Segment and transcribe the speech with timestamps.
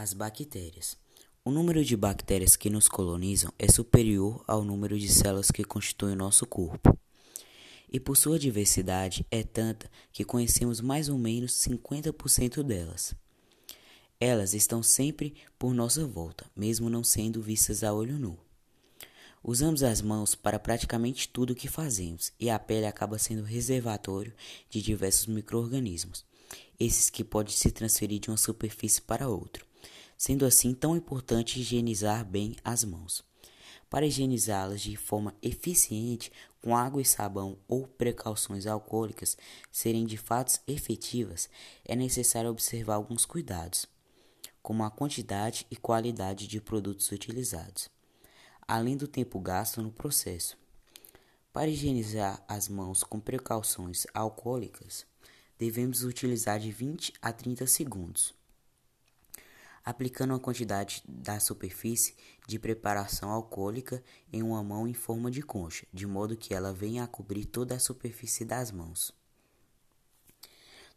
[0.00, 0.96] As bactérias.
[1.44, 6.12] O número de bactérias que nos colonizam é superior ao número de células que constituem
[6.12, 6.96] o nosso corpo.
[7.90, 13.12] E por sua diversidade é tanta que conhecemos mais ou menos 50% delas.
[14.20, 18.38] Elas estão sempre por nossa volta, mesmo não sendo vistas a olho nu.
[19.42, 24.32] Usamos as mãos para praticamente tudo o que fazemos, e a pele acaba sendo reservatório
[24.70, 26.24] de diversos microorganismos,
[26.78, 29.67] esses que podem se transferir de uma superfície para outra.
[30.18, 33.22] Sendo assim tão importante higienizar bem as mãos.
[33.88, 39.38] Para higienizá-las de forma eficiente, com água e sabão ou precauções alcoólicas
[39.70, 41.48] serem de fato efetivas,
[41.84, 43.86] é necessário observar alguns cuidados,
[44.60, 47.88] como a quantidade e qualidade de produtos utilizados,
[48.66, 50.58] além do tempo gasto no processo.
[51.52, 55.06] Para higienizar as mãos com precauções alcoólicas,
[55.56, 58.37] devemos utilizar de 20 a 30 segundos
[59.88, 62.14] aplicando a quantidade da superfície
[62.46, 67.04] de preparação alcoólica em uma mão em forma de concha, de modo que ela venha
[67.04, 69.10] a cobrir toda a superfície das mãos.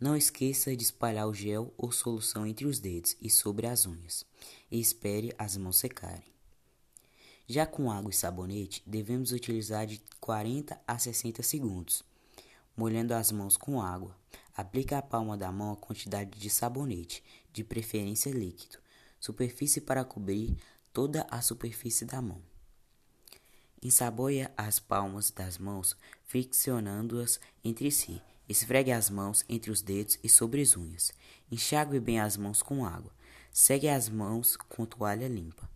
[0.00, 4.24] Não esqueça de espalhar o gel ou solução entre os dedos e sobre as unhas,
[4.70, 6.32] e espere as mãos secarem.
[7.46, 12.02] Já com água e sabonete, devemos utilizar de 40 a 60 segundos,
[12.78, 14.16] molhando as mãos com água.
[14.56, 18.78] Aplique a palma da mão a quantidade de sabonete, de preferência líquido,
[19.18, 20.56] superfície para cobrir
[20.92, 22.40] toda a superfície da mão.
[23.82, 28.22] Ensaboie as palmas das mãos, friccionando-as entre si.
[28.48, 31.12] Esfregue as mãos entre os dedos e sobre as unhas.
[31.50, 33.12] Enxague bem as mãos com água.
[33.52, 35.68] Segue as mãos com toalha limpa.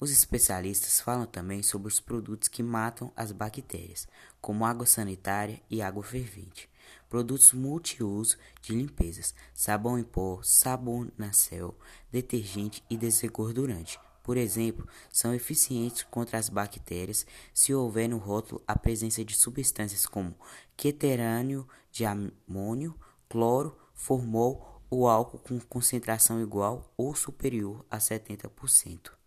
[0.00, 4.06] Os especialistas falam também sobre os produtos que matam as bactérias,
[4.40, 6.70] como água sanitária e água fervente,
[7.10, 11.76] produtos multiuso de limpezas, sabão em pó, sabão sabonacel,
[12.12, 13.98] detergente e desengordurante.
[14.22, 20.06] Por exemplo, são eficientes contra as bactérias se houver no rótulo a presença de substâncias
[20.06, 20.36] como
[20.76, 22.94] queterânio de amônio,
[23.28, 29.17] cloro, formol ou álcool com concentração igual ou superior a 70%.